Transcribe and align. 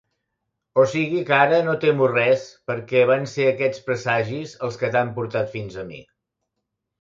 O 0.83 0.85
sigui 0.93 1.19
que 1.27 1.35
ara 1.39 1.59
no 1.67 1.75
temo 1.83 2.07
res, 2.11 2.45
perquè 2.71 3.03
van 3.11 3.27
ser 3.35 3.45
aquests 3.51 3.85
presagis 3.91 4.55
els 4.69 4.81
que 4.83 4.91
t'han 4.97 5.13
portat 5.21 5.53
fins 5.55 5.79
a 5.85 5.89
mi. 5.93 6.03